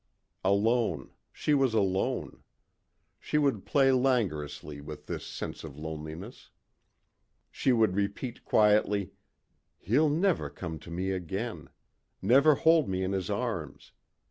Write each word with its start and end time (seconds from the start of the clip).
Alone... 0.43 1.11
she 1.31 1.53
was 1.53 1.75
alone. 1.75 2.41
She 3.19 3.37
would 3.37 3.67
play 3.67 3.91
langorously 3.91 4.81
with 4.81 5.05
this 5.05 5.23
sense 5.27 5.63
of 5.63 5.77
loneliness. 5.77 6.49
She 7.51 7.71
would 7.71 7.95
repeat 7.95 8.43
quietly, 8.43 9.11
"He'll 9.77 10.09
never 10.09 10.49
come 10.49 10.79
to 10.79 10.89
me 10.89 11.11
again. 11.11 11.69
Never 12.19 12.55
hold 12.55 12.89
me 12.89 13.03
in 13.03 13.11
his 13.11 13.29
arms. 13.29 13.91